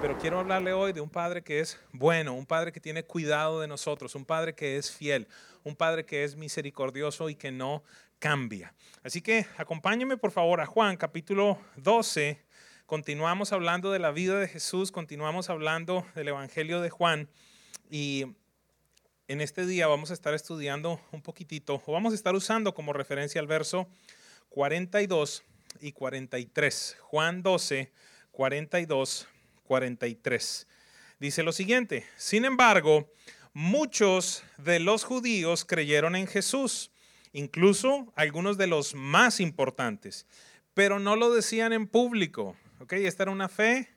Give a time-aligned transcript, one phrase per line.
[0.00, 3.60] pero quiero hablarle hoy de un padre que es bueno, un padre que tiene cuidado
[3.60, 5.28] de nosotros, un padre que es fiel,
[5.62, 7.82] un padre que es misericordioso y que no
[8.18, 8.72] cambia.
[9.02, 12.42] Así que acompáñeme por favor a Juan capítulo 12.
[12.86, 17.28] Continuamos hablando de la vida de Jesús, continuamos hablando del Evangelio de Juan
[17.90, 18.24] y
[19.28, 22.94] en este día vamos a estar estudiando un poquitito, o vamos a estar usando como
[22.94, 23.86] referencia el verso
[24.48, 25.44] 42
[25.80, 26.96] y 43.
[27.00, 27.92] Juan 12,
[28.30, 29.28] 42
[29.70, 30.66] 43.
[31.20, 33.08] Dice lo siguiente, sin embargo,
[33.52, 36.90] muchos de los judíos creyeron en Jesús,
[37.32, 40.26] incluso algunos de los más importantes,
[40.74, 42.56] pero no lo decían en público.
[42.80, 42.94] ¿ok?
[42.94, 43.88] Esta era una fe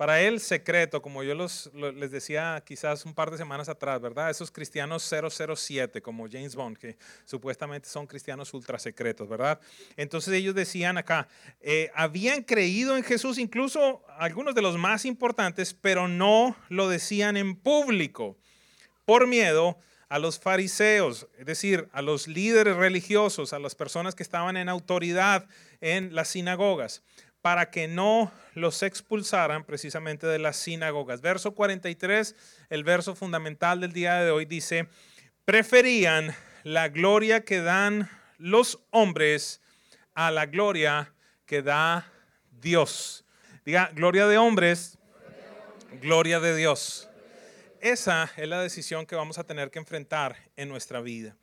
[0.00, 4.30] para él, secreto, como yo les decía quizás un par de semanas atrás, ¿verdad?
[4.30, 6.96] Esos cristianos 007, como James Bond, que
[7.26, 9.60] supuestamente son cristianos ultra secretos, ¿verdad?
[9.98, 11.28] Entonces ellos decían acá,
[11.60, 17.36] eh, habían creído en Jesús, incluso algunos de los más importantes, pero no lo decían
[17.36, 18.38] en público,
[19.04, 19.76] por miedo
[20.08, 24.70] a los fariseos, es decir, a los líderes religiosos, a las personas que estaban en
[24.70, 25.46] autoridad
[25.82, 27.02] en las sinagogas
[27.42, 31.20] para que no los expulsaran precisamente de las sinagogas.
[31.20, 32.34] Verso 43,
[32.68, 34.88] el verso fundamental del día de hoy dice,
[35.44, 39.60] preferían la gloria que dan los hombres
[40.14, 41.12] a la gloria
[41.46, 42.10] que da
[42.60, 43.24] Dios.
[43.64, 44.98] Diga, gloria de hombres,
[46.00, 47.08] gloria de Dios.
[47.80, 51.36] Esa es la decisión que vamos a tener que enfrentar en nuestra vida.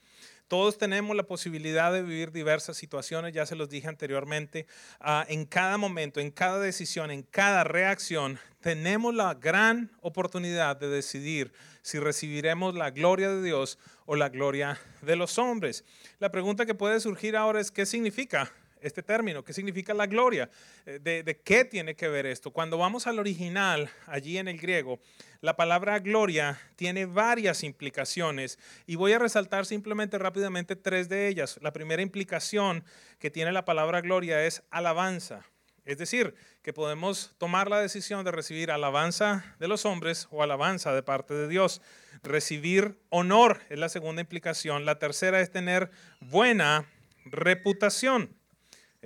[0.47, 4.65] Todos tenemos la posibilidad de vivir diversas situaciones, ya se los dije anteriormente.
[4.99, 10.87] Ah, en cada momento, en cada decisión, en cada reacción, tenemos la gran oportunidad de
[10.87, 15.83] decidir si recibiremos la gloria de Dios o la gloria de los hombres.
[16.19, 19.43] La pregunta que puede surgir ahora es, ¿qué significa este término?
[19.43, 20.49] ¿Qué significa la gloria?
[20.85, 22.51] Eh, ¿De, ¿De, qué tiene que ver esto?
[22.51, 24.99] Cuando vamos al original, allí en el griego,
[25.41, 31.59] la palabra gloria tiene varias implicaciones y voy a resaltar simplemente rápidamente tres de ellas.
[31.61, 32.83] La primera implicación
[33.19, 35.45] que tiene la palabra gloria es alabanza.
[35.87, 40.93] Es decir, que podemos tomar la decisión de recibir alabanza de los hombres o alabanza
[40.93, 41.81] de parte de Dios.
[42.23, 44.83] Recibir honor es la segunda implicación.
[44.83, 45.89] La tercera es tener
[46.19, 46.85] buena
[47.23, 48.36] reputación.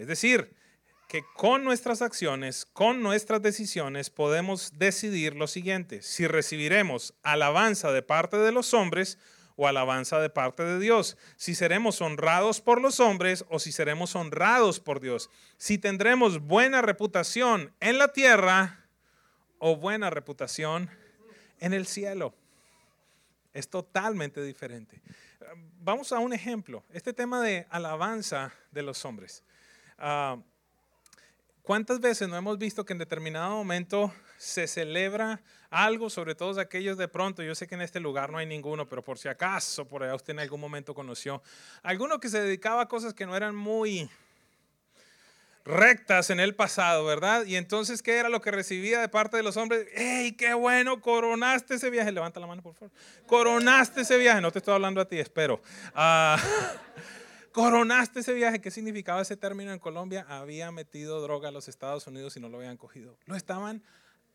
[0.01, 0.51] Es decir,
[1.07, 8.01] que con nuestras acciones, con nuestras decisiones, podemos decidir lo siguiente, si recibiremos alabanza de
[8.01, 9.19] parte de los hombres
[9.57, 14.15] o alabanza de parte de Dios, si seremos honrados por los hombres o si seremos
[14.15, 18.83] honrados por Dios, si tendremos buena reputación en la tierra
[19.59, 20.89] o buena reputación
[21.59, 22.33] en el cielo.
[23.53, 24.99] Es totalmente diferente.
[25.79, 29.43] Vamos a un ejemplo, este tema de alabanza de los hombres.
[30.03, 30.35] Ah,
[31.61, 36.97] ¿Cuántas veces no hemos visto que en determinado momento se celebra algo, sobre todo aquellos
[36.97, 39.87] de pronto, yo sé que en este lugar no hay ninguno, pero por si acaso
[39.87, 41.43] por allá usted en algún momento conoció,
[41.83, 44.09] alguno que se dedicaba a cosas que no eran muy
[45.65, 47.45] rectas en el pasado, ¿verdad?
[47.45, 49.87] Y entonces, ¿qué era lo que recibía de parte de los hombres?
[49.93, 50.99] ¡Ey, qué bueno!
[50.99, 52.11] Coronaste ese viaje.
[52.11, 52.91] Levanta la mano, por favor.
[53.27, 54.41] Coronaste ese viaje.
[54.41, 55.61] No te estoy hablando a ti, espero.
[55.93, 56.41] Ah,
[57.51, 58.61] coronaste ese viaje.
[58.61, 60.25] ¿Qué significaba ese término en Colombia?
[60.27, 63.17] Había metido droga a los Estados Unidos y no lo habían cogido.
[63.25, 63.83] Lo estaban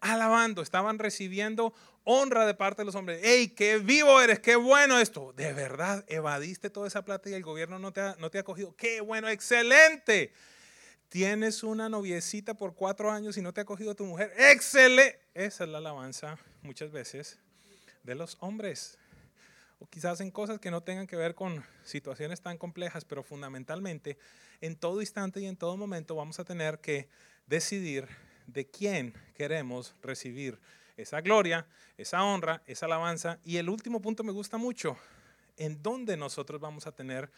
[0.01, 1.73] alabando, estaban recibiendo
[2.05, 3.25] honra de parte de los hombres.
[3.25, 4.41] ¡Ey, qué vivo eres!
[4.41, 5.33] ¡Qué bueno esto!
[5.33, 8.43] De verdad, evadiste toda esa plata y el gobierno no te ha, no te ha
[8.43, 8.75] cogido.
[8.77, 9.29] ¡Qué bueno!
[9.29, 10.33] ¡Excelente!
[11.09, 14.33] Tienes una noviecita por cuatro años y no te ha cogido tu mujer.
[14.37, 15.21] ¡Excelente!
[15.35, 17.39] Esa es la alabanza muchas veces
[18.03, 18.99] de los hombres
[19.79, 24.19] o quizás en cosas que no tengan que ver con situaciones tan complejas, pero fundamentalmente
[24.61, 27.09] en todo instante y en todo momento vamos a tener que
[27.47, 28.09] decidir
[28.47, 30.59] de quién queremos recibir
[30.97, 31.67] esa gloria,
[31.99, 33.39] esa honra, esa alabanza.
[33.45, 34.97] Y el último punto me gusta mucho,
[35.57, 37.31] en dónde nosotros vamos a tener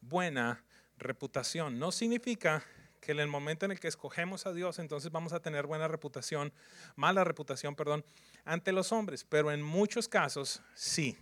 [0.00, 0.62] buena
[0.98, 1.78] reputación.
[1.78, 2.62] No significa
[3.00, 5.88] que en el momento en el que escogemos a Dios, entonces vamos a tener buena
[5.88, 6.52] reputación,
[6.96, 8.04] mala reputación, perdón,
[8.44, 11.16] ante los hombres, pero en muchos casos sí.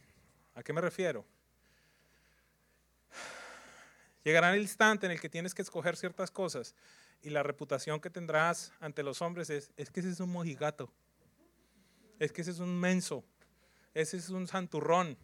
[0.54, 1.24] ¿A qué me refiero?
[4.24, 6.74] Llegará el instante en el que tienes que escoger ciertas cosas
[7.22, 10.90] y la reputación que tendrás ante los hombres es, es que ese es un mojigato,
[12.18, 13.24] es que ese es un menso,
[13.92, 15.18] ese es un santurrón.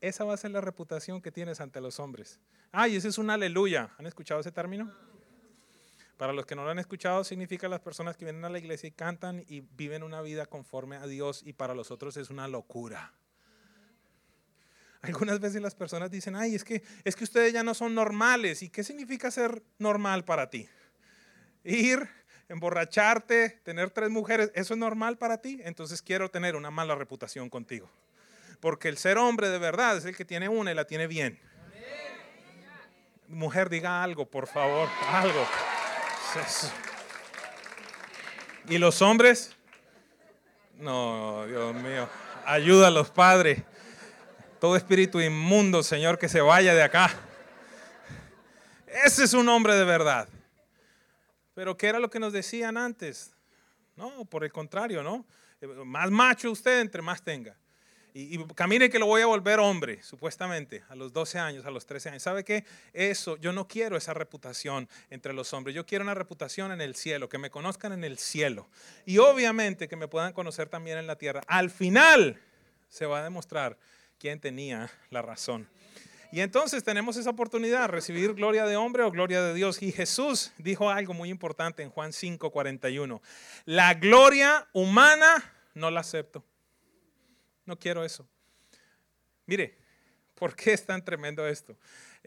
[0.00, 2.38] Esa va a ser la reputación que tienes ante los hombres.
[2.70, 3.90] Ay, ese es un aleluya.
[3.98, 4.92] ¿Han escuchado ese término?
[6.16, 8.88] Para los que no lo han escuchado, significa las personas que vienen a la iglesia
[8.88, 12.46] y cantan y viven una vida conforme a Dios y para los otros es una
[12.46, 13.12] locura.
[15.02, 18.62] Algunas veces las personas dicen, ay, es que, es que ustedes ya no son normales.
[18.62, 20.68] ¿Y qué significa ser normal para ti?
[21.64, 22.08] Ir
[22.48, 25.60] emborracharte, tener tres mujeres, ¿eso es normal para ti?
[25.64, 27.90] Entonces quiero tener una mala reputación contigo.
[28.60, 31.38] Porque el ser hombre de verdad es el que tiene una y la tiene bien.
[33.28, 35.46] Mujer, diga algo, por favor, algo.
[38.68, 39.54] ¿Y los hombres?
[40.78, 42.08] No, Dios mío.
[42.46, 43.62] Ayuda a los padres.
[44.60, 47.14] Todo espíritu inmundo, Señor, que se vaya de acá.
[49.04, 50.28] Ese es un hombre de verdad.
[51.54, 53.32] Pero ¿qué era lo que nos decían antes?
[53.94, 55.24] No, por el contrario, ¿no?
[55.84, 57.56] Más macho usted entre más tenga.
[58.14, 61.86] Y, camine que lo voy a volver hombre, supuestamente, a los 12 años, a los
[61.86, 62.22] 13 años.
[62.24, 62.64] ¿Sabe qué?
[62.92, 65.76] Eso, yo no quiero esa reputación entre los hombres.
[65.76, 68.68] Yo quiero una reputación en el cielo, que me conozcan en el cielo.
[69.06, 71.42] Y obviamente que me puedan conocer también en la tierra.
[71.46, 72.40] Al final
[72.88, 73.78] se va a demostrar
[74.18, 75.68] quién tenía la razón.
[76.30, 79.82] Y entonces tenemos esa oportunidad, recibir gloria de hombre o gloria de Dios.
[79.82, 83.22] Y Jesús dijo algo muy importante en Juan 5, 41.
[83.64, 85.42] La gloria humana
[85.72, 86.44] no la acepto.
[87.64, 88.28] No quiero eso.
[89.46, 89.78] Mire,
[90.34, 91.76] ¿por qué es tan tremendo esto?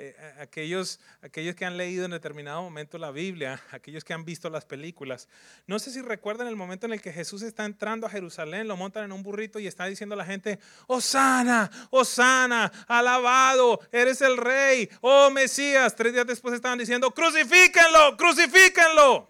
[0.03, 4.49] Eh, aquellos, aquellos que han leído en determinado momento la Biblia, aquellos que han visto
[4.49, 5.29] las películas,
[5.67, 8.75] no sé si recuerdan el momento en el que Jesús está entrando a Jerusalén, lo
[8.75, 10.57] montan en un burrito y está diciendo a la gente,
[10.87, 15.95] Osana, Osana, alabado, eres el rey, oh Mesías.
[15.95, 19.29] Tres días después estaban diciendo, crucifíquenlo, crucifíquenlo.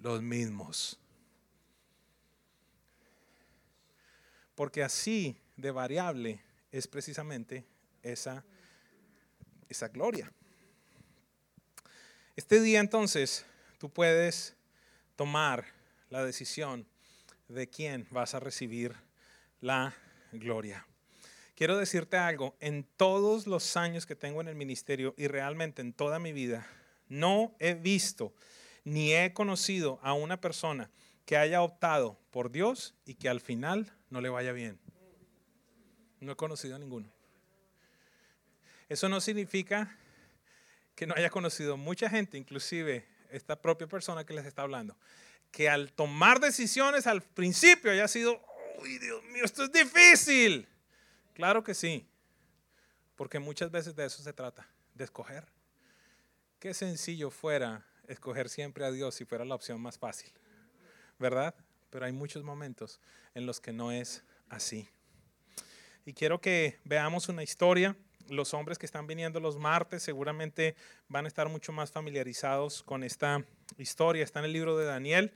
[0.00, 0.98] Los mismos.
[4.54, 6.42] Porque así de variable
[6.72, 7.66] es precisamente
[8.02, 8.46] esa,
[9.68, 10.32] esa gloria.
[12.36, 13.46] Este día entonces
[13.78, 14.54] tú puedes
[15.16, 15.64] tomar
[16.10, 16.86] la decisión
[17.48, 18.94] de quién vas a recibir
[19.60, 19.94] la
[20.32, 20.86] gloria.
[21.54, 25.94] Quiero decirte algo, en todos los años que tengo en el ministerio y realmente en
[25.94, 26.66] toda mi vida,
[27.08, 28.34] no he visto
[28.84, 30.90] ni he conocido a una persona
[31.24, 34.78] que haya optado por Dios y que al final no le vaya bien.
[36.20, 37.15] No he conocido a ninguno.
[38.88, 39.96] Eso no significa
[40.94, 44.96] que no haya conocido mucha gente, inclusive esta propia persona que les está hablando,
[45.50, 48.40] que al tomar decisiones al principio haya sido,
[48.80, 50.68] uy, Dios mío, esto es difícil.
[51.34, 52.06] Claro que sí,
[53.14, 55.46] porque muchas veces de eso se trata, de escoger.
[56.58, 60.32] Qué sencillo fuera escoger siempre a Dios si fuera la opción más fácil,
[61.18, 61.54] ¿verdad?
[61.90, 63.00] Pero hay muchos momentos
[63.34, 64.88] en los que no es así.
[66.04, 67.96] Y quiero que veamos una historia.
[68.28, 70.74] Los hombres que están viniendo los martes seguramente
[71.08, 73.44] van a estar mucho más familiarizados con esta
[73.78, 74.24] historia.
[74.24, 75.32] Está en el libro de Daniel,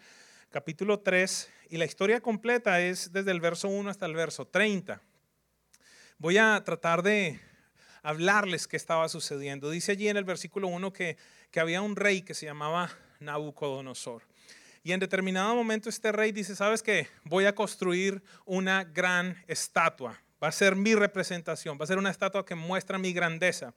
[0.50, 5.00] capítulo 3, y la historia completa es desde el verso 1 hasta el verso 30.
[6.18, 7.40] Voy a tratar de
[8.02, 9.70] hablarles qué estaba sucediendo.
[9.70, 11.16] Dice allí en el versículo 1 que,
[11.52, 12.90] que había un rey que se llamaba
[13.20, 14.22] Nabucodonosor.
[14.82, 17.06] Y en determinado momento este rey dice, ¿sabes qué?
[17.24, 22.10] Voy a construir una gran estatua va a ser mi representación, va a ser una
[22.10, 23.74] estatua que muestra mi grandeza.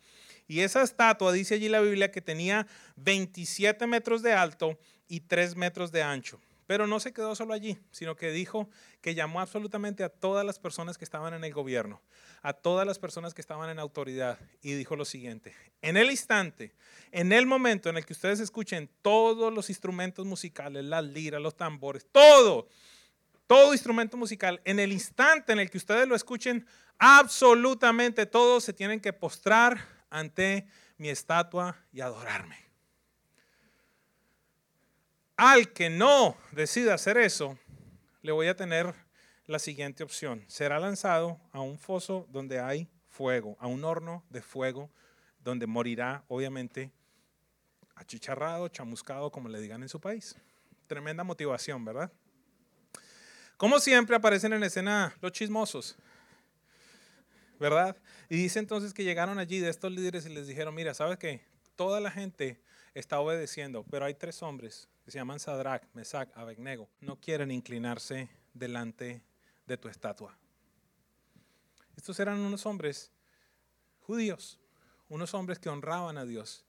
[0.48, 2.68] Y esa estatua, dice allí la Biblia, que tenía
[2.98, 4.78] 27 metros de alto
[5.08, 6.40] y 3 metros de ancho.
[6.66, 8.70] Pero no se quedó solo allí, sino que dijo
[9.02, 12.02] que llamó absolutamente a todas las personas que estaban en el gobierno,
[12.42, 16.74] a todas las personas que estaban en autoridad, y dijo lo siguiente, en el instante,
[17.12, 21.58] en el momento en el que ustedes escuchen todos los instrumentos musicales, las liras, los
[21.58, 22.70] tambores, todo,
[23.48, 26.66] todo instrumento musical, en el instante en el que ustedes lo escuchen,
[26.98, 32.58] absolutamente todos se tienen que postrar ante mi estatua y adorarme.
[35.36, 37.58] Al que no decida hacer eso,
[38.22, 38.94] le voy a tener
[39.46, 40.46] la siguiente opción.
[40.48, 44.90] Será lanzado a un foso donde hay fuego, a un horno de fuego,
[45.40, 46.92] donde morirá, obviamente,
[47.96, 50.36] achicharrado, chamuscado, como le digan en su país.
[50.88, 52.12] Tremenda motivación, ¿verdad?
[53.64, 55.96] Como siempre aparecen en escena los chismosos,
[57.62, 57.96] ¿verdad?
[58.28, 61.46] Y dice entonces que llegaron allí de estos líderes y les dijeron, mira, ¿sabes qué?
[61.78, 62.60] Toda la gente
[62.94, 66.90] está obedeciendo, pero hay tres hombres que se llaman Sadrach, Mesach, Abednego.
[67.00, 69.24] No quieren inclinarse delante
[69.66, 70.38] de tu estatua.
[71.96, 73.14] Estos eran unos hombres
[74.02, 74.60] judíos,
[75.08, 76.66] unos hombres que honraban a Dios.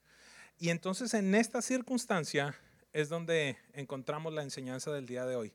[0.59, 2.55] Y entonces en esta circunstancia
[2.93, 5.53] es donde encontramos la enseñanza del día de hoy.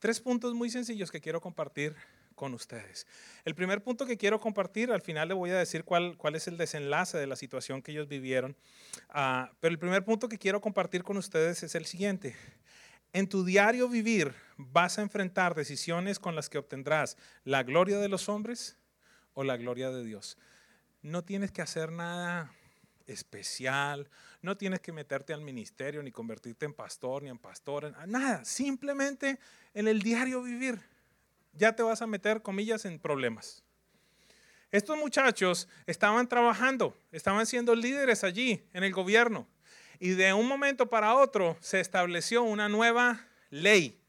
[0.00, 1.94] Tres puntos muy sencillos que quiero compartir
[2.34, 3.06] con ustedes.
[3.44, 6.56] El primer punto que quiero compartir, al final le voy a decir cuál, es el
[6.56, 8.56] desenlace de la situación que ellos vivieron,
[9.10, 12.34] ah, pero el primer punto que quiero compartir con ustedes es el siguiente.
[13.12, 18.08] En tu diario vivir vas a enfrentar decisiones con las que obtendrás la gloria de
[18.08, 18.78] los hombres
[19.34, 20.38] o la gloria de Dios.
[21.02, 22.54] No tienes que hacer nada
[23.06, 24.08] especial,
[24.42, 28.44] no tienes que meterte al ministerio, ni convertirte en pastor, ni en pastor, nada.
[28.44, 29.38] Simplemente
[29.74, 30.80] en el diario vivir
[31.52, 33.62] ya te vas a meter, comillas, en problemas.
[34.70, 39.48] Estos muchachos estaban trabajando, estaban siendo líderes allí en el gobierno.
[39.98, 44.00] Y de un momento para otro se estableció una nueva ley.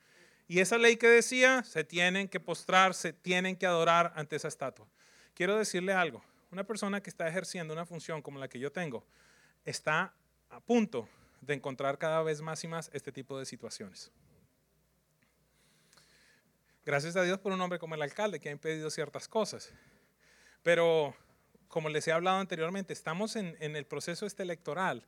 [0.48, 4.48] Y esa ley que decía, se tienen que postrar, se tienen que adorar ante esa
[4.48, 4.88] estatua.
[5.34, 9.06] Quiero decirle algo, una persona que está ejerciendo una función como la que yo tengo,
[9.66, 10.14] está
[10.52, 11.08] a punto
[11.42, 14.12] de encontrar cada vez más y más este tipo de situaciones.
[16.86, 19.72] Gracias a Dios por un hombre como el alcalde que ha impedido ciertas cosas.
[20.64, 21.16] Pero,
[21.68, 25.06] como les he hablado anteriormente, estamos en, el proceso este electoral.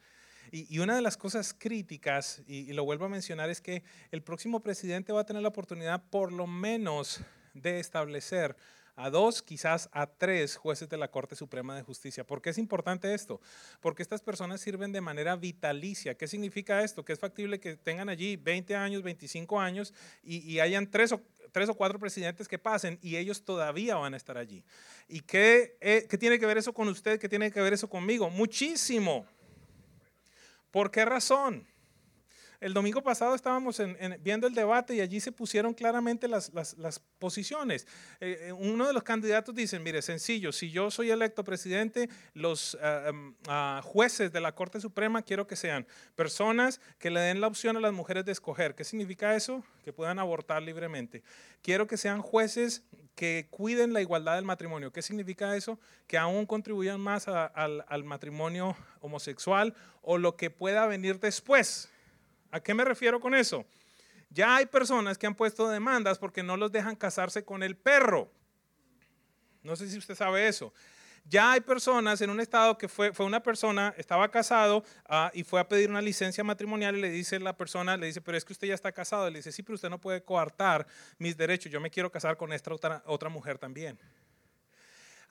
[0.52, 4.62] Y, una de las cosas críticas, y, lo vuelvo a mencionar, es que el próximo
[4.62, 7.22] presidente va a tener la oportunidad por lo menos
[7.54, 8.56] de establecer
[8.96, 12.24] a dos, quizás a tres jueces de la Corte Suprema de Justicia.
[12.24, 13.42] ¿Por qué es importante esto?
[13.80, 16.16] Porque estas personas sirven de manera vitalicia.
[16.16, 17.04] ¿Qué significa esto?
[17.04, 21.22] Que es factible que tengan allí 20 años, 25 años y, hayan tres o,
[21.52, 24.64] tres o cuatro presidentes que pasen y ellos todavía van a estar allí.
[25.08, 27.20] ¿Y qué, eh, qué tiene que ver eso con usted?
[27.20, 28.30] ¿Qué tiene que ver eso conmigo?
[28.30, 29.26] Muchísimo.
[30.72, 31.68] ¿Por qué razón?
[32.63, 33.82] El domingo pasado estábamos
[34.22, 36.50] viendo el debate y allí se pusieron claramente las,
[37.20, 37.86] posiciones.
[38.22, 42.77] Eh, eh, uno de los candidatos dice, mire, sencillo, si yo soy electo presidente, los
[42.82, 47.75] ah, jueces de la Corte Suprema quiero que sean personas que le den la opción
[47.75, 48.75] a las mujeres de escoger.
[48.75, 49.62] ¿Qué significa eso?
[49.84, 51.22] Que puedan abortar libremente.
[51.62, 54.93] Quiero que sean jueces que cuiden la igualdad del matrimonio.
[54.93, 55.82] ¿Qué significa eso?
[56.08, 61.89] Que aún contribuyan más al matrimonio homosexual o lo que pueda venir después
[62.53, 63.65] ¿A qué me refiero con eso?
[64.29, 68.31] Ya hay personas que han puesto demandas porque no los dejan casarse con el perro.
[69.63, 70.72] No sé si usted sabe eso.
[71.25, 75.43] Ya hay personas en un estado que fue, fue una persona, estaba casado ah, y
[75.43, 78.45] fue a pedir una licencia matrimonial y le dice la persona, le dice, pero es
[78.45, 79.27] que usted ya está casado.
[79.31, 80.86] Le dice, sí, pero usted no puede coartar
[81.17, 81.72] mis derechos.
[81.72, 83.98] Yo me quiero casar con esta otra, otra mujer también.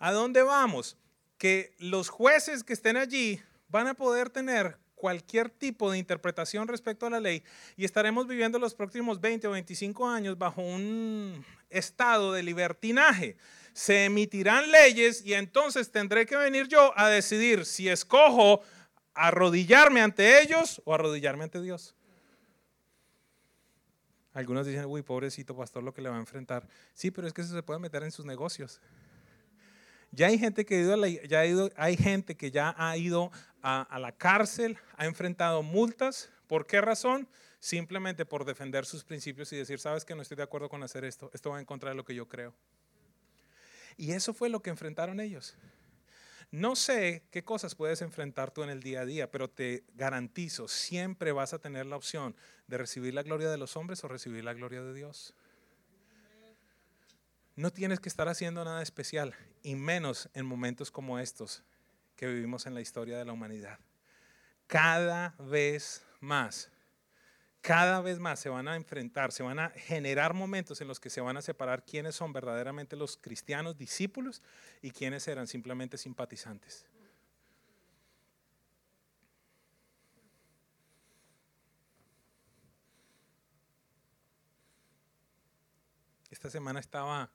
[0.00, 0.96] ¿A dónde vamos?
[1.38, 7.06] Que los jueces que estén allí van a poder tener cualquier tipo de interpretación respecto
[7.06, 7.42] a la ley
[7.76, 13.36] y estaremos viviendo los próximos 20 o 25 años bajo un estado de libertinaje.
[13.72, 18.62] Se emitirán leyes y entonces tendré que venir yo a decidir si escojo
[19.12, 21.96] arrodillarme ante ellos o arrodillarme ante Dios.
[24.32, 26.68] Algunos dicen, uy, pobrecito pastor, lo que le va a enfrentar.
[26.94, 28.80] Sí, pero es que eso se puede meter en sus negocios.
[30.12, 30.86] Ya hay gente que,
[31.28, 33.32] ya ha ido, hay gente que ya ha ido
[33.62, 36.30] a, la cárcel, ha enfrentado multas.
[36.46, 37.28] ¿Por qué razón?
[37.60, 41.04] Simplemente por defender sus principios y decir, sabes que no estoy de acuerdo con hacer
[41.04, 42.54] esto, esto va en contra de lo que yo creo.
[43.96, 45.56] Y eso fue lo que enfrentaron ellos.
[46.50, 50.68] No sé qué cosas puedes enfrentar tú en el día a día, pero te garantizo,
[50.68, 54.44] siempre vas a tener la opción de recibir la gloria de los hombres o recibir
[54.44, 55.34] la gloria de Dios.
[57.54, 61.62] No tienes que estar haciendo nada especial, y menos en momentos como estos
[62.16, 63.78] que vivimos en la historia de la humanidad.
[64.66, 66.70] Cada vez más,
[67.60, 71.10] cada vez más se van a enfrentar, se van a generar momentos en los que
[71.10, 74.42] se van a separar quiénes son verdaderamente los cristianos discípulos
[74.82, 76.86] y quiénes eran simplemente simpatizantes.
[86.32, 87.30] Esta semana estaba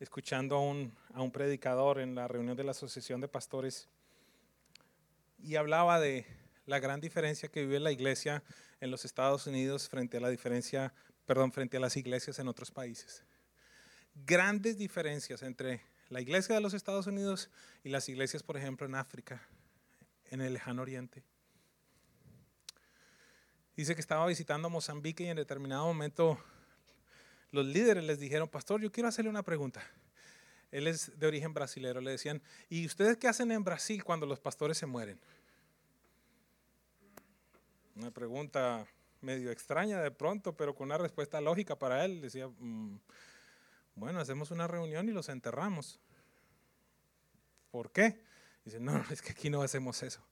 [0.00, 3.88] escuchando a un, a un predicador en la reunión de la Asociación de Pastores
[5.42, 6.26] y hablaba de
[6.66, 8.42] la gran diferencia que vive la iglesia
[8.80, 10.94] en los Estados Unidos frente a la diferencia,
[11.26, 13.24] perdón, frente a las iglesias en otros países.
[14.14, 17.50] Grandes diferencias entre la iglesia de los Estados Unidos
[17.84, 19.42] y las iglesias, por ejemplo, en África,
[20.30, 21.22] en el lejano oriente.
[23.76, 26.38] Dice que estaba visitando Mozambique y en determinado momento
[27.50, 29.82] los líderes les dijeron, pastor, yo quiero hacerle una pregunta.
[30.70, 32.00] Él es de origen brasilero.
[32.00, 35.18] Le decían, ¿y ustedes qué hacen en Brasil cuando los pastores se mueren?
[37.96, 38.86] Una pregunta
[39.20, 42.20] medio extraña de pronto, pero con una respuesta lógica para él.
[42.20, 42.98] Decía, mm,
[43.94, 46.00] bueno, hacemos una reunión y los enterramos.
[47.70, 48.22] ¿Por qué?
[48.64, 50.24] Dice, no, es que aquí no hacemos eso.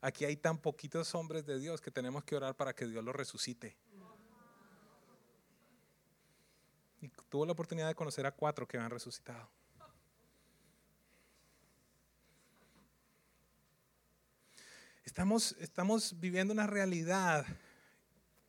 [0.00, 3.14] Aquí hay tan poquitos hombres de Dios que tenemos que orar para que Dios los
[3.14, 3.76] resucite.
[7.00, 9.50] y tuvo la oportunidad de conocer a cuatro que han resucitado.
[15.04, 17.46] Estamos, estamos viviendo una realidad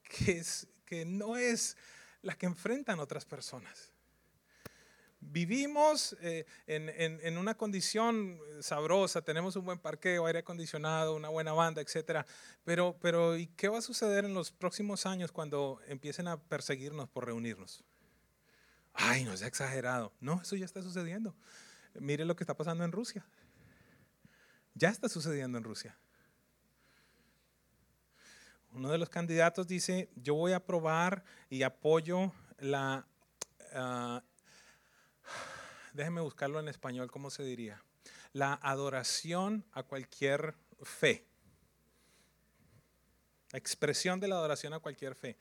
[0.03, 1.75] que, es, que no es
[2.21, 3.91] la que enfrentan otras personas.
[5.19, 11.51] vivimos eh, en, en, una condición sabrosa, tenemos un buen parqueo, aire acondicionado, una buena
[11.51, 12.25] banda, etc.
[12.63, 17.09] Pero, pero ¿y qué va a suceder en los próximos años cuando empiecen a perseguirnos
[17.09, 17.83] por reunirnos?
[18.93, 20.13] Ay, no es exagerado.
[20.21, 21.35] No, eso ya está sucediendo.
[21.95, 23.25] Mire lo que está pasando en Rusia.
[24.73, 25.97] Ya está sucediendo en Rusia.
[28.75, 33.07] Uno de los candidatos dice, yo voy a aprobar y apoyo la...
[33.73, 34.19] Uh,
[35.93, 37.81] déjeme buscarlo en español, ¿cómo se diría?
[38.33, 41.25] La adoración a cualquier fe.
[43.53, 45.37] La expresión de la adoración a cualquier fe.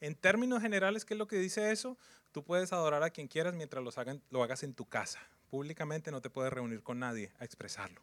[0.00, 1.98] En términos generales, ¿qué es lo que dice eso?
[2.30, 3.82] Tú puedes adorar a quien quieras mientras
[4.30, 5.18] lo hagas en tu casa.
[5.50, 8.00] Públicamente no te puedes reunir con nadie a expresarlo.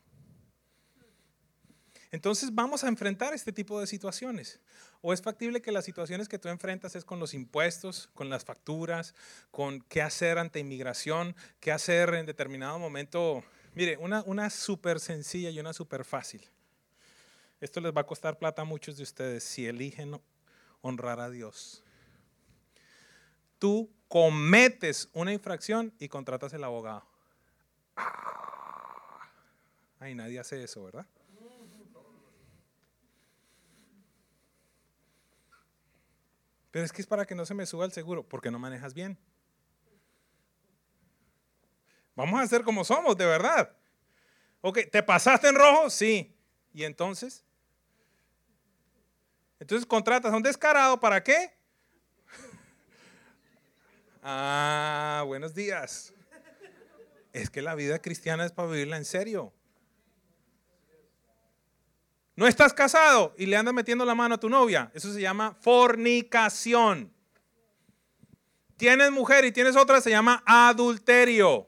[2.14, 4.60] Entonces vamos a enfrentar este tipo de situaciones.
[5.02, 8.46] ¿O es factible que las situaciones que tú enfrentas es con los impuestos, con las
[8.46, 9.16] facturas,
[9.50, 13.44] con qué hacer ante inmigración, qué hacer en determinado momento?
[13.74, 16.48] Mire, una, una súper sencilla y una súper fácil.
[17.60, 20.22] Esto les va a costar plata a muchos de ustedes si eligen
[20.82, 21.84] honrar a Dios.
[23.58, 27.08] Tú cometes una infracción y contratas el abogado.
[30.00, 31.08] Ay, nadie hace eso, ¿verdad?
[36.74, 38.96] Pero es que es para que no se me suba el seguro, porque no manejas
[38.96, 39.16] bien.
[42.16, 43.78] Vamos a ser como somos, de verdad.
[44.60, 45.92] Ok, ¿te pasaste en rojo?
[45.92, 46.36] Sí.
[46.74, 47.46] ¿Y entonces?
[49.60, 51.54] Entonces contratas a un descarado, ¿para qué?
[54.24, 56.12] ah, buenos días.
[57.34, 59.54] Es que la vida cristiana es para vivirla en serio.
[62.36, 64.92] No estás casado y le andas metiendo la mano a tu novia.
[64.94, 67.14] Eso se llama fornicación.
[68.76, 71.68] Tienes mujer y tienes otra, se llama adulterio.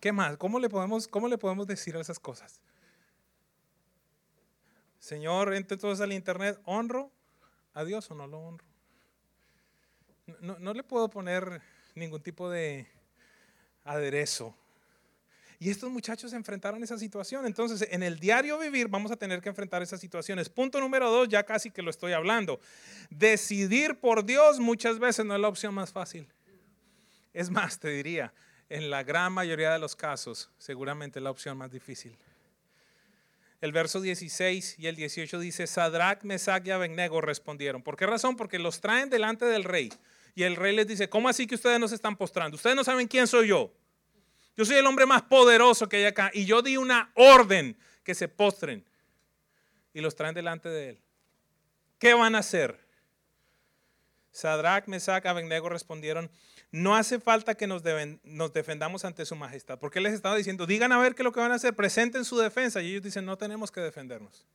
[0.00, 0.36] ¿Qué más?
[0.38, 2.60] ¿Cómo le podemos, cómo le podemos decir esas cosas?
[4.98, 7.12] Señor, todos al internet, ¿honro
[7.74, 8.66] a Dios o no lo honro?
[10.40, 11.62] No, no le puedo poner
[11.94, 12.88] ningún tipo de
[13.84, 14.56] aderezo
[15.62, 17.44] y estos muchachos enfrentaron esa situación.
[17.44, 20.48] Entonces, en el diario vivir vamos a tener que enfrentar esas situaciones.
[20.48, 22.58] Punto número dos, ya casi que lo estoy hablando.
[23.10, 26.26] Decidir por Dios muchas veces no es la opción más fácil.
[27.34, 28.32] Es más, te diría,
[28.70, 32.16] en la gran mayoría de los casos, seguramente es la opción más difícil.
[33.60, 37.82] El verso 16 y el 18 dice, Sadrach, Mesach y Abednego respondieron.
[37.82, 38.34] ¿Por qué razón?
[38.34, 39.92] Porque los traen delante del rey.
[40.34, 42.56] Y el rey les dice, ¿cómo así que ustedes no se están postrando?
[42.56, 43.70] Ustedes no saben quién soy yo.
[44.60, 46.30] Yo soy el hombre más poderoso que hay acá.
[46.34, 48.84] Y yo di una orden que se postren.
[49.94, 51.00] Y los traen delante de él.
[51.98, 52.78] ¿Qué van a hacer?
[54.32, 56.30] Sadrach, Mesach, Abednego respondieron,
[56.72, 57.82] no hace falta que nos,
[58.52, 59.78] defendamos ante su majestad.
[59.78, 62.26] Porque les estaba diciendo, digan a ver qué es lo que van a hacer, presenten
[62.26, 62.82] su defensa.
[62.82, 64.46] Y ellos dicen, no tenemos que defendernos.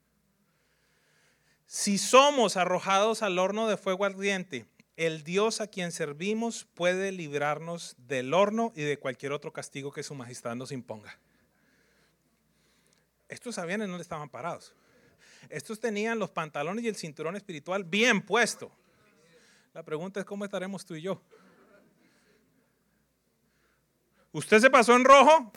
[1.65, 7.95] Si somos arrojados al horno de fuego ardiente, el Dios a quien servimos puede librarnos
[7.97, 11.17] del horno y de cualquier otro castigo que su majestad nos imponga.
[13.27, 14.73] Estos aviones no le estaban parados.
[15.49, 18.71] Estos tenían los pantalones y el cinturón espiritual bien puesto.
[19.73, 21.21] La pregunta es cómo estaremos tú y yo.
[24.31, 25.51] ¿Usted se pasó en rojo?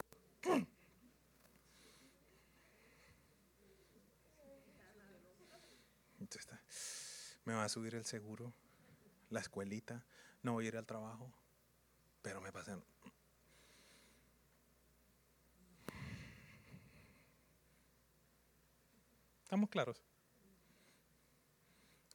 [7.45, 8.53] Me va a subir el seguro
[9.31, 10.05] la escuelita,
[10.43, 11.31] no voy a ir al trabajo,
[12.23, 12.77] pero me pasé.
[19.43, 20.03] ¿Estamos claros?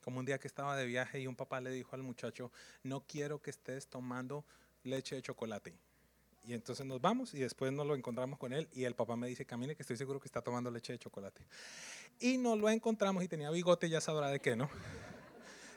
[0.03, 2.51] Como un día que estaba de viaje y un papá le dijo al muchacho,
[2.83, 4.45] no quiero que estés tomando
[4.83, 5.73] leche de chocolate.
[6.45, 9.27] Y entonces nos vamos y después nos lo encontramos con él y el papá me
[9.27, 11.47] dice, camine que estoy seguro que está tomando leche de chocolate.
[12.19, 14.69] Y nos lo encontramos y tenía bigote, ya sabrá de qué, ¿no?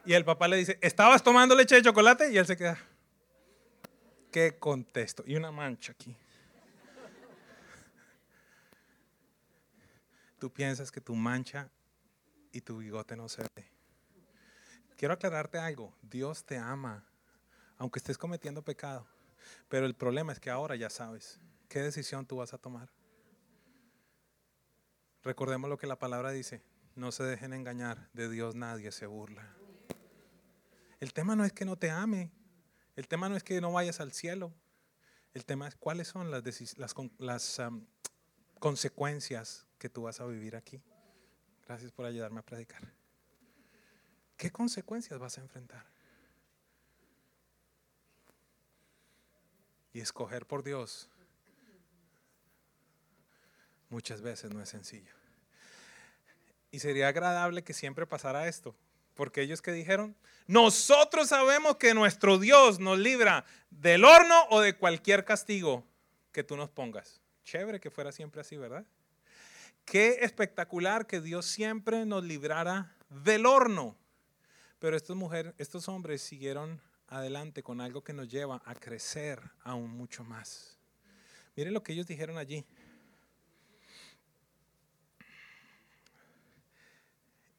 [0.06, 2.32] Y el papá le dice, ¿estabas tomando leche de chocolate?
[2.32, 2.78] Y él se queda,
[4.30, 5.24] ¿qué contesto?
[5.26, 6.16] Y una mancha aquí.
[10.38, 11.68] Tú piensas que tu mancha
[12.52, 13.66] y tu bigote no se ve.
[14.96, 17.04] Quiero aclararte algo, Dios te ama,
[17.76, 19.06] aunque estés cometiendo pecado.
[19.68, 22.88] Pero el problema es que ahora ya sabes qué decisión tú vas a tomar.
[25.24, 26.62] Recordemos lo que la palabra dice,
[26.94, 29.55] no se dejen engañar, de Dios nadie se burla.
[31.00, 32.32] El tema no es que no te ame,
[32.96, 34.52] el tema no es que no vayas al cielo,
[35.34, 36.42] el tema es cuáles son las,
[36.78, 37.60] las, las
[38.58, 40.82] consecuencias que tú vas a vivir aquí.
[41.66, 42.82] Gracias por ayudarme a predicar.
[44.36, 45.84] ¿Qué consecuencias vas a enfrentar?
[49.92, 51.08] Y escoger por Dios
[53.88, 55.12] muchas veces no es sencillo.
[56.70, 58.74] Y sería agradable que siempre pasara esto
[59.16, 60.14] porque ellos que dijeron,
[60.46, 65.84] nosotros sabemos que nuestro Dios nos libra del horno o de cualquier castigo
[66.30, 67.20] que tú nos pongas.
[67.44, 68.84] Chévere que fuera siempre así, ¿verdad?
[69.84, 73.96] Qué espectacular que Dios siempre nos librara del horno.
[74.78, 79.90] Pero estas mujeres, estos hombres siguieron adelante con algo que nos lleva a crecer aún
[79.90, 80.78] mucho más.
[81.56, 82.64] Miren lo que ellos dijeron allí.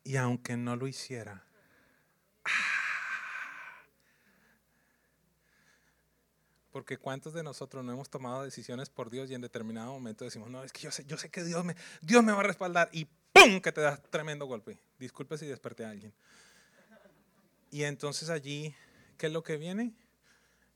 [0.04, 1.47] Y aunque no lo hiciera,
[6.78, 10.52] Porque cuántos de nosotros no hemos tomado decisiones por Dios y en determinado momento decimos,
[10.52, 12.88] no, es que yo sé, yo sé que Dios me, Dios me va a respaldar
[12.92, 13.62] y ¡pum!
[13.62, 14.78] que te da tremendo golpe.
[15.00, 16.14] Disculpe si desperté a alguien.
[17.72, 18.76] Y entonces allí,
[19.18, 19.96] ¿qué es lo que viene?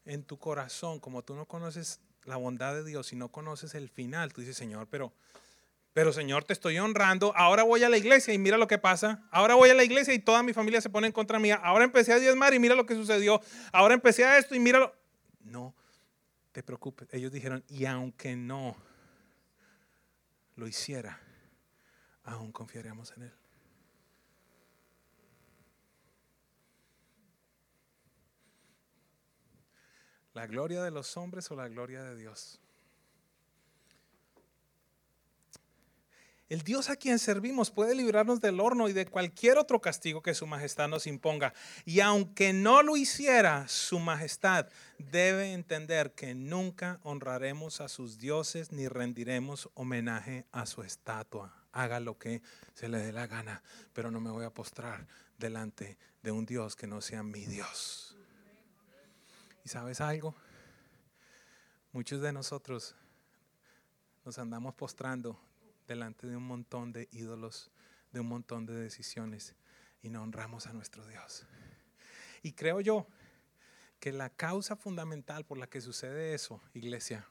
[0.05, 3.87] En tu corazón, como tú no conoces la bondad de Dios y no conoces el
[3.87, 5.13] final, tú dices, Señor, pero,
[5.93, 7.31] pero Señor, te estoy honrando.
[7.35, 9.21] Ahora voy a la iglesia y mira lo que pasa.
[9.29, 11.61] Ahora voy a la iglesia y toda mi familia se pone en contra mía.
[11.63, 13.39] Ahora empecé a diezmar y mira lo que sucedió.
[13.71, 14.99] Ahora empecé a esto y mira lo...
[15.43, 15.75] No,
[16.51, 17.07] te preocupes.
[17.11, 18.75] Ellos dijeron, y aunque no
[20.55, 21.19] lo hiciera,
[22.23, 23.33] aún confiaremos en Él.
[30.33, 32.61] ¿La gloria de los hombres o la gloria de Dios?
[36.51, 40.33] El Dios a quien servimos puede librarnos del horno y de cualquier otro castigo que
[40.33, 41.53] su majestad nos imponga.
[41.85, 48.73] Y aunque no lo hiciera, su majestad debe entender que nunca honraremos a sus dioses
[48.73, 51.55] ni rendiremos homenaje a su estatua.
[51.71, 52.41] Haga lo que
[52.73, 56.75] se le dé la gana, pero no me voy a postrar delante de un Dios
[56.75, 58.17] que no sea mi Dios.
[59.63, 60.35] ¿Y sabes algo?
[61.93, 62.93] Muchos de nosotros
[64.25, 65.39] nos andamos postrando
[65.91, 67.69] delante de un montón de ídolos,
[68.12, 69.56] de un montón de decisiones
[70.01, 71.45] y no honramos a nuestro Dios.
[72.43, 73.08] Y creo yo
[73.99, 77.27] que la causa fundamental por la que sucede eso, iglesia,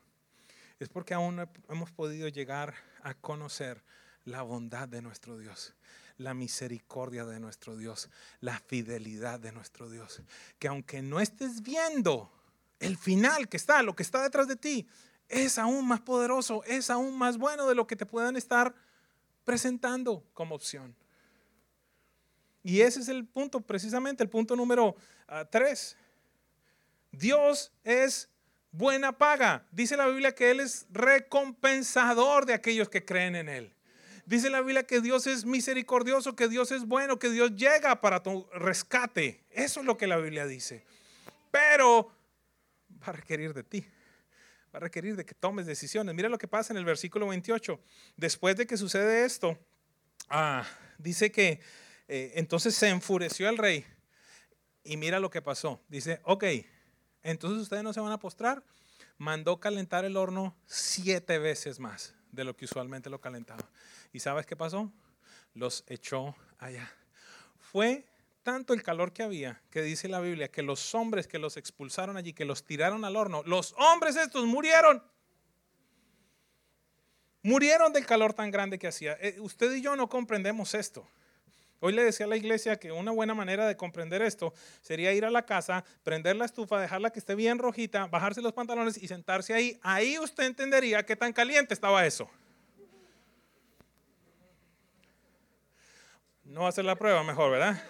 [0.79, 3.83] es porque aún no hemos podido llegar a conocer
[4.25, 5.75] la bondad de nuestro Dios,
[6.18, 10.23] la misericordia de nuestro Dios, la fidelidad de nuestro Dios.
[10.59, 12.31] Que aunque no estés viendo
[12.79, 14.87] el final que está, lo que está detrás de ti,
[15.31, 18.75] es aún más poderoso, es aún más bueno de lo que te puedan estar
[19.45, 20.95] presentando como opción.
[22.62, 24.95] Y ese es el punto, precisamente el punto número
[25.29, 25.97] ah, tres.
[27.12, 28.29] Dios es
[28.73, 29.64] buena paga.
[29.71, 33.73] Dice la Biblia que Él es recompensador de aquellos que creen en Él.
[34.27, 38.23] Dice la Biblia que Dios es misericordioso, que Dios es bueno, que Dios llega para
[38.23, 39.45] tu rescate.
[39.51, 40.85] Eso es lo que la Biblia dice.
[41.51, 42.12] Pero
[43.03, 43.87] va a requerir de ti
[44.74, 46.14] va a requerir de que tomes decisiones.
[46.14, 47.80] Mira lo que pasa en el versículo 28.
[48.16, 49.59] Después de que sucede esto,
[50.28, 50.66] ah,
[50.98, 51.61] dice que
[52.09, 53.85] eh, entonces se enfureció el rey.
[54.85, 55.80] Y mira lo que pasó.
[55.88, 56.44] Dice, ok,
[57.22, 58.64] entonces ustedes no se van a postrar.
[59.18, 63.68] Mandó calentar el horno siete veces más de lo que usualmente lo calentaba.
[64.12, 64.90] ¿Y sabes qué pasó?
[65.54, 66.90] Los echó allá.
[67.59, 68.10] Fue
[68.42, 72.16] tanto el calor que había, que dice la Biblia, que los hombres que los expulsaron
[72.16, 75.03] allí, que los tiraron al horno, los hombres estos murieron.
[77.42, 79.16] Murieron del calor tan grande que hacía.
[79.20, 81.09] Eh, usted y yo no comprendemos esto.
[81.83, 85.24] Hoy le decía a la iglesia que una buena manera de comprender esto sería ir
[85.24, 89.09] a la casa, prender la estufa, dejarla que esté bien rojita, bajarse los pantalones y
[89.09, 89.81] sentarse ahí.
[89.83, 92.31] Ahí usted entendería qué tan caliente estaba eso.
[96.44, 97.83] No hacer la prueba mejor, ¿verdad?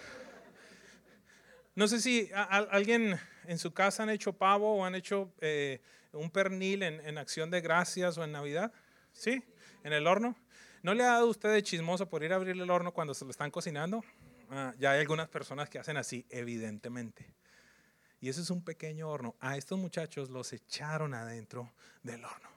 [1.81, 5.81] No sé si alguien en su casa han hecho pavo o han hecho eh,
[6.13, 8.71] un pernil en, acción de gracias o en Navidad.
[9.15, 9.43] ¿Sí?
[9.83, 10.37] En el horno.
[10.83, 13.25] ¿No le ha dado usted de chismoso por ir a abrir el horno cuando se
[13.25, 14.05] lo están cocinando?
[14.51, 17.33] Ah, ya hay algunas personas que hacen así, evidentemente.
[18.21, 19.35] Y eso es un pequeño horno.
[19.41, 22.51] A estos muchachos los echaron adentro del horno.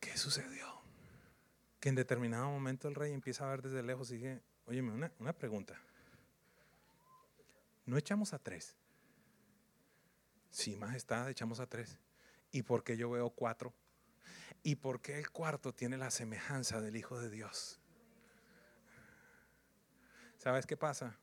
[0.00, 0.66] ¿Qué sucedió?
[1.80, 5.10] Que en determinado momento el rey empieza a ver desde lejos y dice, óyeme, una,
[5.18, 5.80] una pregunta
[7.88, 8.76] no echamos a tres.
[10.50, 11.98] Sí, majestad, echamos a tres.
[12.52, 13.72] ¿Y por qué yo veo cuatro?
[14.62, 17.80] ¿Y por qué el cuarto tiene la semejanza del Hijo de Dios?
[20.36, 21.16] ¿Sabes qué pasa?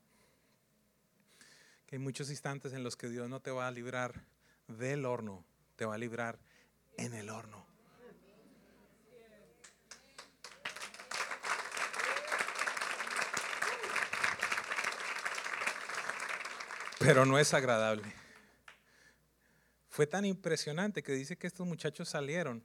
[1.86, 4.24] Que hay muchos instantes en los que Dios no te va a librar
[4.66, 5.44] del horno,
[5.76, 6.40] te va a librar
[6.96, 7.65] en el horno.
[17.06, 18.12] Pero no es agradable.
[19.88, 22.64] Fue tan impresionante que dice que estos muchachos salieron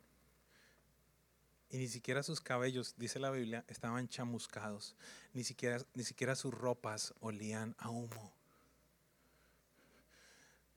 [1.70, 4.96] y ni siquiera sus cabellos, dice la Biblia, estaban chamuscados,
[5.34, 8.34] ni siquiera, ni siquiera sus ropas olían a humo.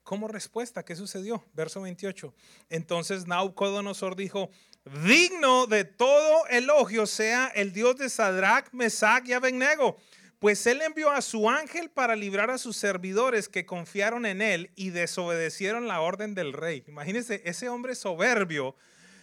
[0.03, 1.42] Como respuesta, ¿qué sucedió?
[1.55, 2.35] Verso 28.
[2.68, 4.50] Entonces Naucodonosor dijo,
[5.07, 9.96] digno de todo elogio sea el Dios de Sadrach, Mesach y Abednego,
[10.38, 14.70] pues él envió a su ángel para librar a sus servidores que confiaron en él
[14.77, 16.85] y desobedecieron la orden del rey.
[16.87, 18.75] Imagínense, ese hombre soberbio,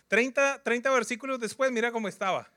[0.08, 2.50] 30, 30 versículos después, mira cómo estaba.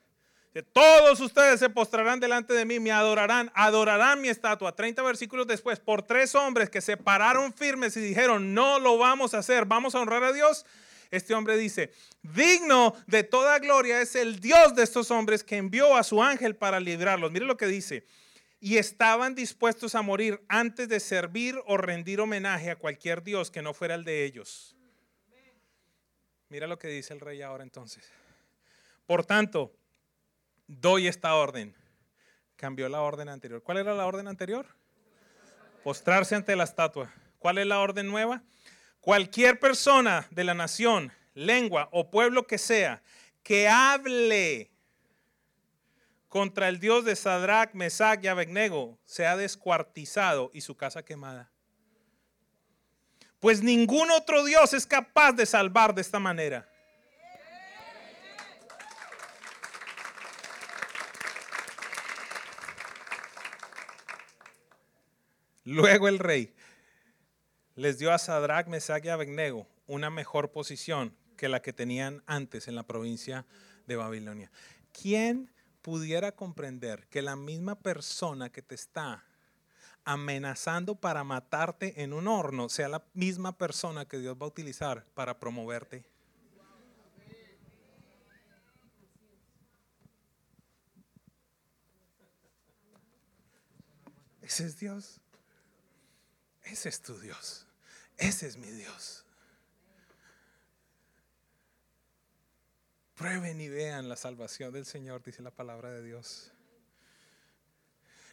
[0.72, 4.74] Todos ustedes se postrarán delante de mí, me adorarán, adorarán mi estatua.
[4.74, 9.34] 30 versículos después, por tres hombres que se pararon firmes y dijeron, no lo vamos
[9.34, 10.64] a hacer, vamos a honrar a Dios.
[11.10, 15.96] Este hombre dice, digno de toda gloria es el Dios de estos hombres que envió
[15.96, 17.32] a su ángel para librarlos.
[17.32, 18.04] Mire lo que dice.
[18.64, 23.60] Y estaban dispuestos a morir antes de servir o rendir homenaje a cualquier Dios que
[23.60, 24.74] no fuera el de ellos.
[26.48, 28.10] Mira lo que dice el rey ahora entonces.
[29.04, 29.76] Por tanto,
[30.66, 31.76] doy esta orden.
[32.56, 33.62] Cambió la orden anterior.
[33.62, 34.66] ¿Cuál era la orden anterior?
[35.82, 37.12] Postrarse ante la estatua.
[37.38, 38.42] ¿Cuál es la orden nueva?
[39.02, 43.02] Cualquier persona de la nación, lengua o pueblo que sea,
[43.42, 44.70] que hable
[46.34, 51.52] contra el Dios de Sadrach, Mesach y Abednego, sea descuartizado y su casa quemada.
[53.38, 56.68] Pues ningún otro Dios es capaz de salvar de esta manera.
[65.62, 66.52] Luego el rey
[67.76, 72.66] les dio a Sadrach, Mesach y Abednego una mejor posición que la que tenían antes
[72.66, 73.46] en la provincia
[73.86, 74.50] de Babilonia.
[74.90, 75.53] ¿Quién
[75.84, 79.22] pudiera comprender que la misma persona que te está
[80.06, 85.04] amenazando para matarte en un horno sea la misma persona que Dios va a utilizar
[85.12, 86.06] para promoverte?
[94.40, 95.20] Ese es Dios.
[96.62, 97.66] Ese es tu Dios.
[98.16, 99.23] Ese es mi Dios.
[103.14, 106.52] Prueben y vean la salvación del Señor, dice la palabra de Dios.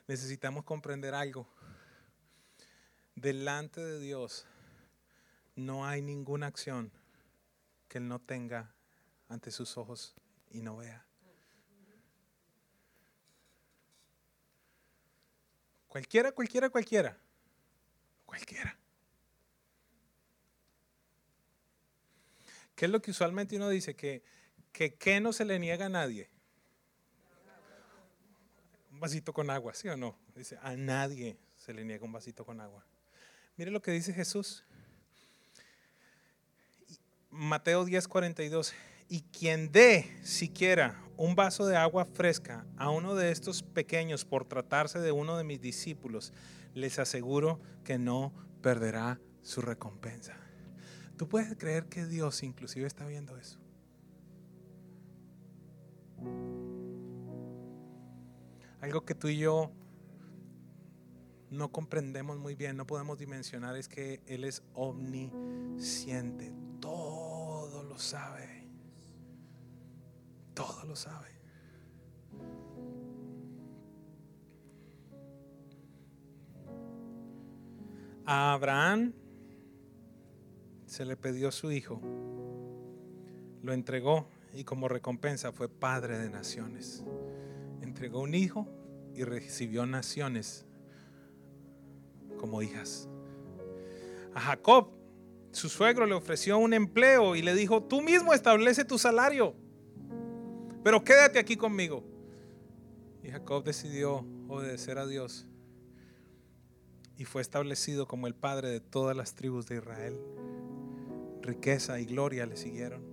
[0.08, 1.48] Necesitamos comprender algo.
[3.16, 4.46] Delante de Dios
[5.56, 6.92] no hay ninguna acción
[7.88, 8.74] que Él no tenga
[9.30, 10.16] ante sus ojos
[10.50, 11.06] y no vea.
[15.88, 17.18] Cualquiera, cualquiera, cualquiera
[18.32, 18.78] Cualquiera.
[22.76, 23.94] ¿Qué es lo que usualmente uno dice?
[23.94, 24.24] Que,
[24.72, 26.30] que, no se le niega a nadie.
[28.92, 30.18] Un vasito con agua, ¿sí o no?
[30.36, 32.86] Dice, a nadie se le niega un vasito con agua.
[33.58, 34.64] Mire lo que dice Jesús.
[37.30, 38.74] Mateo 10, 42.
[39.10, 44.46] Y quien dé siquiera un vaso de agua fresca a uno de estos pequeños por
[44.46, 46.34] tratarse de uno de mis discípulos,
[46.74, 50.38] les aseguro que no perderá su recompensa.
[51.18, 53.60] ¿Tú puedes creer que Dios inclusive está viendo eso?
[58.82, 59.72] Algo que tú y yo
[61.52, 68.68] no comprendemos muy bien, no podemos dimensionar es que Él es omnisciente, todo lo sabe,
[70.54, 71.30] todo lo sabe.
[78.26, 79.14] A Abraham
[80.86, 82.00] se le pidió su hijo,
[83.62, 87.04] lo entregó y como recompensa fue padre de naciones.
[87.82, 88.68] Entregó un hijo
[89.14, 90.66] y recibió naciones
[92.38, 93.08] como hijas.
[94.34, 94.90] A Jacob,
[95.52, 99.54] su suegro le ofreció un empleo y le dijo, tú mismo establece tu salario,
[100.84, 102.04] pero quédate aquí conmigo.
[103.24, 105.48] Y Jacob decidió obedecer a Dios
[107.18, 110.18] y fue establecido como el padre de todas las tribus de Israel.
[111.42, 113.11] Riqueza y gloria le siguieron.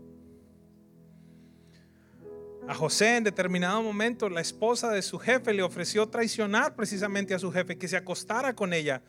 [2.69, 7.39] A José en determinado momento la esposa de su jefe le ofreció traicionar precisamente a
[7.39, 9.01] su jefe, que se acostara con ella,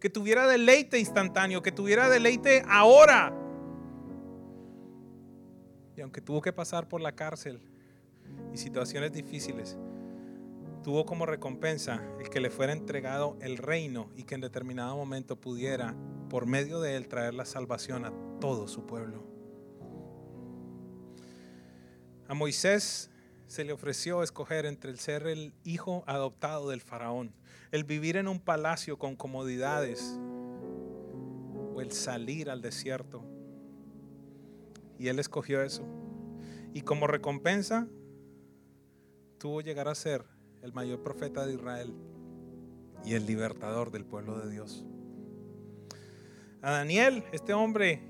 [0.00, 3.30] que tuviera deleite instantáneo, que tuviera deleite ahora.
[5.94, 7.60] Y aunque tuvo que pasar por la cárcel
[8.54, 9.76] y situaciones difíciles,
[10.82, 15.38] tuvo como recompensa el que le fuera entregado el reino y que en determinado momento
[15.38, 15.94] pudiera,
[16.30, 19.33] por medio de él, traer la salvación a todo su pueblo.
[22.28, 23.10] A Moisés
[23.46, 27.34] se le ofreció escoger entre el ser el hijo adoptado del faraón,
[27.70, 30.18] el vivir en un palacio con comodidades
[31.74, 33.24] o el salir al desierto
[34.98, 35.84] Y él escogió eso.
[36.72, 37.88] Y como recompensa,
[39.38, 40.24] tuvo llegar a ser
[40.62, 41.94] el mayor profeta de Israel
[43.04, 44.86] y el libertador del pueblo de Dios.
[46.62, 48.02] A Daniel, este hombre,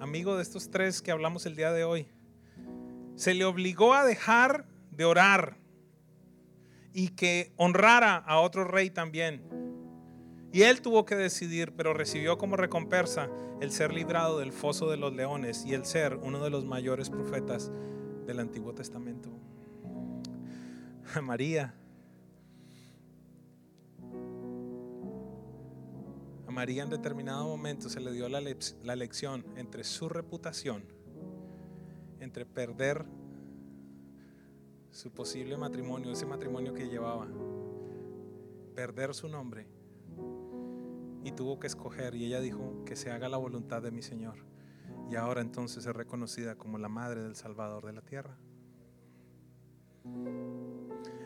[0.00, 2.08] amigo de estos tres que hablamos el día de hoy,
[3.20, 5.58] se le obligó a dejar de orar
[6.94, 9.42] y que honrara a otro rey también.
[10.54, 13.28] Y él tuvo que decidir, pero recibió como recompensa
[13.60, 17.10] el ser librado del foso de los leones y el ser uno de los mayores
[17.10, 17.70] profetas
[18.26, 19.28] del Antiguo Testamento.
[21.22, 21.74] María.
[26.48, 28.40] A María en determinado momento se le dio la,
[28.82, 30.99] la lección entre su reputación,
[32.20, 33.04] entre perder
[34.90, 37.26] su posible matrimonio, ese matrimonio que llevaba,
[38.74, 39.66] perder su nombre
[41.24, 44.36] y tuvo que escoger y ella dijo que se haga la voluntad de mi Señor.
[45.10, 48.36] Y ahora entonces es reconocida como la madre del Salvador de la tierra.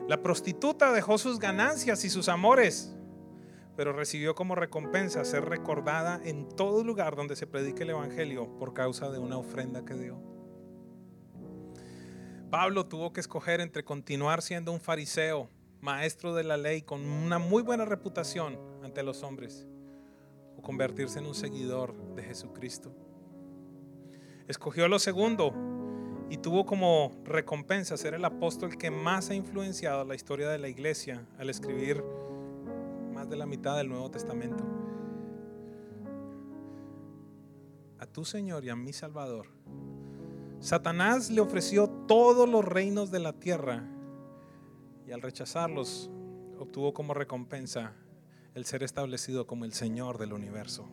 [0.08, 2.94] La prostituta dejó sus ganancias y sus amores,
[3.76, 8.74] pero recibió como recompensa ser recordada en todo lugar donde se predique el Evangelio por
[8.74, 10.33] causa de una ofrenda que dio.
[12.54, 17.40] Pablo tuvo que escoger entre continuar siendo un fariseo, maestro de la ley, con una
[17.40, 19.66] muy buena reputación ante los hombres,
[20.62, 22.94] convertirse en un seguidor de Jesucristo.
[24.46, 25.52] Escogió lo segundo
[26.30, 30.68] y tuvo como recompensa ser el apóstol que más ha influenciado la historia de la
[30.68, 32.04] iglesia al escribir
[33.12, 34.62] más de la mitad del Nuevo Testamento.
[37.98, 39.48] A tu Señor y a mi Salvador.
[40.64, 43.84] Satanás le ofreció todos los reinos de la tierra
[45.06, 46.10] y al rechazarlos
[46.58, 47.92] obtuvo como recompensa
[48.54, 50.88] el ser establecido como el Señor del universo.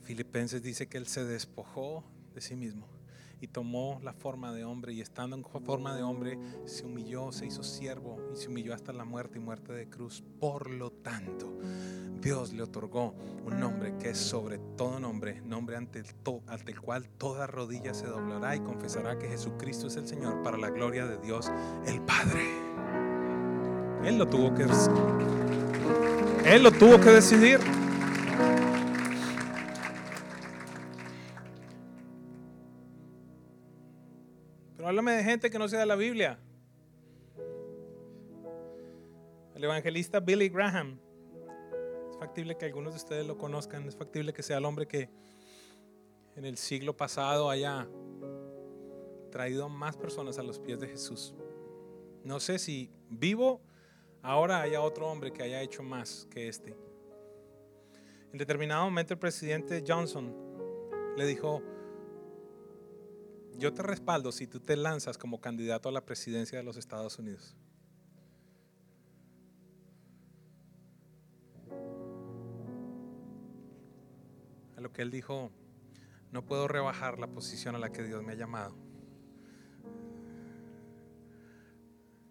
[0.00, 2.88] Filipenses dice que Él se despojó de sí mismo
[3.38, 7.44] y tomó la forma de hombre y estando en forma de hombre se humilló, se
[7.44, 10.24] hizo siervo y se humilló hasta la muerte y muerte de cruz.
[10.40, 11.58] Por lo tanto,
[12.24, 16.06] Dios le otorgó un nombre que es sobre todo nombre, nombre ante el,
[16.46, 20.56] ante el cual toda rodilla se doblará y confesará que Jesucristo es el Señor para
[20.56, 21.52] la gloria de Dios
[21.86, 22.40] el Padre.
[24.04, 24.62] Él lo tuvo que
[26.46, 27.60] Él lo tuvo que decidir.
[34.78, 36.38] Pero háblame de gente que no sea de la Biblia.
[39.54, 41.03] El evangelista Billy Graham.
[42.24, 43.86] Factible que algunos de ustedes lo conozcan.
[43.86, 45.10] Es factible que sea el hombre que
[46.36, 47.86] en el siglo pasado haya
[49.30, 51.34] traído más personas a los pies de Jesús.
[52.24, 53.60] No sé si vivo
[54.22, 56.74] ahora haya otro hombre que haya hecho más que este.
[58.32, 60.34] En determinado momento el presidente Johnson
[61.18, 61.62] le dijo,
[63.58, 67.18] yo te respaldo si tú te lanzas como candidato a la presidencia de los Estados
[67.18, 67.54] Unidos.
[74.84, 75.50] Lo que él dijo,
[76.30, 78.76] no puedo rebajar la posición a la que Dios me ha llamado.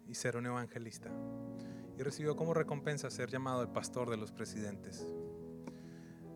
[0.06, 1.10] Y ser un evangelista
[1.98, 5.06] y recibió como recompensa ser llamado el pastor de los presidentes,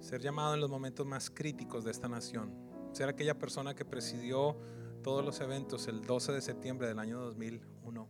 [0.00, 2.52] ser llamado en los momentos más críticos de esta nación,
[2.92, 4.56] ser aquella persona que presidió
[5.02, 8.08] todos los eventos el 12 de septiembre del año 2001,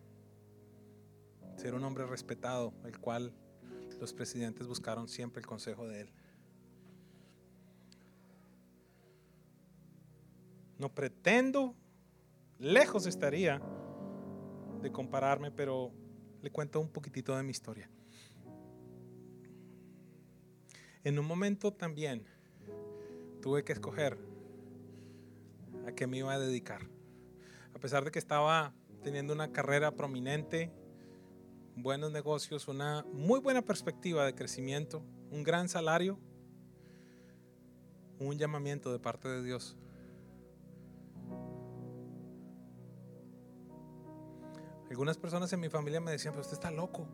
[1.57, 3.35] ser un hombre respetado, el cual
[4.01, 6.13] los presidentes buscaron siempre el consejo de él.
[10.79, 11.75] No pretendo,
[12.59, 13.61] lejos estaría
[14.81, 15.93] de compararme, pero
[16.41, 17.91] le cuento un poquitito de mi historia.
[21.03, 22.25] En un momento también
[23.43, 24.19] tuve que escoger
[25.87, 26.83] a qué me iba a dedicar.
[27.75, 30.71] A pesar de que estaba teniendo una carrera prominente,
[31.75, 36.21] buenos negocios, una muy buena perspectiva de crecimiento, un gran salario,
[38.19, 39.77] un llamamiento de parte de Dios
[44.91, 47.07] Algunas personas en mi familia me decían, pero usted está loco.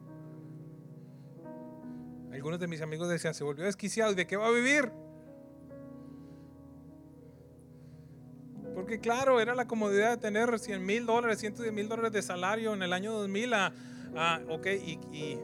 [2.33, 4.91] Algunos de mis amigos decían, se volvió desquiciado, ¿y de qué va a vivir?
[8.75, 12.75] Porque claro, era la comodidad de tener 100 mil dólares, 110 mil dólares de salario
[12.75, 13.73] en el año 2000 a,
[14.49, 15.41] ok, y, y,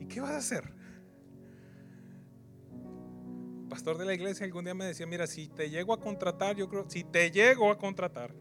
[0.00, 0.82] y, qué vas a hacer?
[3.72, 6.68] pastor de la iglesia algún día me decía, mira, si te llego a contratar, yo
[6.68, 8.34] creo, si te llego a contratar,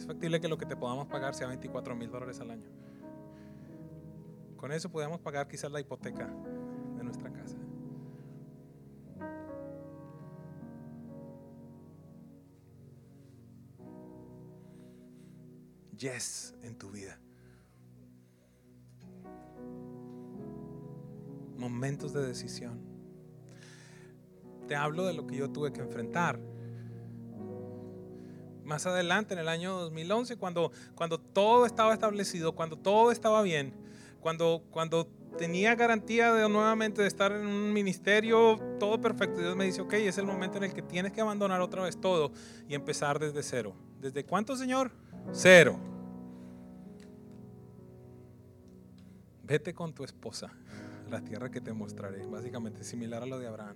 [0.00, 2.70] es factible que lo que te podamos pagar sea 24 mil dólares al año.
[4.56, 6.26] Con eso podemos pagar quizás la hipoteca
[6.96, 7.58] de nuestra casa.
[15.98, 17.20] Yes en tu vida.
[21.58, 22.80] Momentos de decisión.
[24.66, 26.40] Te hablo de lo que yo tuve que enfrentar
[28.70, 33.74] más adelante, en el año 2011, cuando, cuando todo estaba establecido, cuando todo estaba bien,
[34.20, 39.40] cuando, cuando tenía garantía de nuevamente de estar en un ministerio, todo perfecto.
[39.40, 42.00] Dios me dice, ok, es el momento en el que tienes que abandonar otra vez
[42.00, 42.30] todo
[42.68, 43.74] y empezar desde cero.
[43.98, 44.92] ¿Desde cuánto, Señor?
[45.32, 45.76] Cero.
[49.42, 50.52] Vete con tu esposa
[51.10, 52.24] la tierra que te mostraré.
[52.24, 53.74] Básicamente similar a lo de Abraham.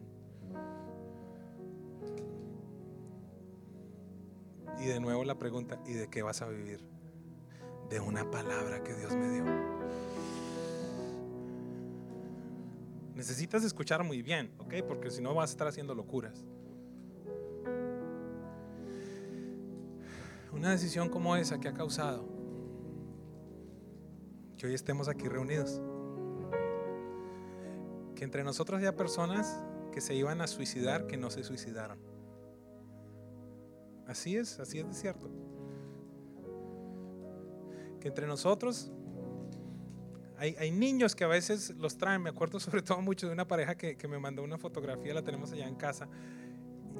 [4.80, 6.80] Y de nuevo la pregunta, ¿y de qué vas a vivir?
[7.88, 9.44] De una palabra que Dios me dio.
[13.14, 14.74] Necesitas escuchar muy bien, ¿ok?
[14.86, 16.44] Porque si no vas a estar haciendo locuras.
[20.52, 22.34] Una decisión como esa que ha causado
[24.56, 25.80] que hoy estemos aquí reunidos.
[28.14, 29.62] Que entre nosotros haya personas
[29.92, 32.13] que se iban a suicidar que no se suicidaron.
[34.06, 35.30] Así es, así es de cierto.
[38.00, 38.92] Que entre nosotros
[40.36, 43.76] hay, niños que a veces los traen, me acuerdo sobre todo mucho de una pareja
[43.76, 46.08] que, me mandó una fotografía, la tenemos allá en casa,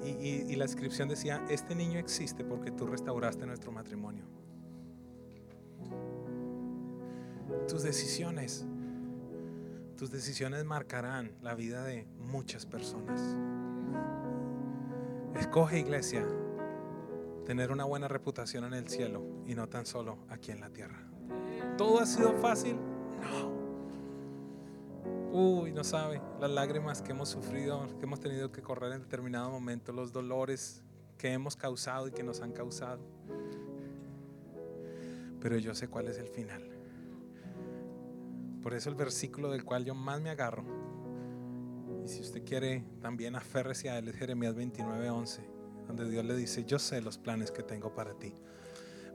[0.05, 4.25] y, la inscripción decía, este niño existe porque tú restauraste nuestro matrimonio.
[7.69, 8.67] Tus decisiones,
[9.97, 13.21] tus decisiones marcarán la vida de muchas personas.
[15.37, 16.27] Escoge iglesia,
[17.45, 20.99] tener una buena reputación en el cielo y no tan solo aquí en la tierra.
[21.77, 22.77] ¿Todo ha sido fácil?
[25.33, 29.51] Uy, no sabe, las lágrimas que hemos sufrido, que hemos tenido que correr en determinado
[29.51, 30.83] momento, los dolores
[31.19, 33.01] que hemos causado y que nos han causado.
[35.41, 36.71] Pero yo sé cuál es el final.
[38.63, 40.65] Por eso el versículo del cual yo más me agarro,
[42.05, 45.41] y si usted quiere también aférrese a él, es Jeremías 29:11,
[45.87, 48.33] donde Dios le dice, yo sé los planes que tengo para ti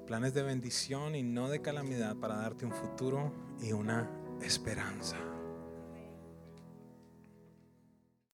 [0.10, 4.10] planes de bendición y no de calamidad para darte un futuro y una
[4.42, 5.18] esperanza.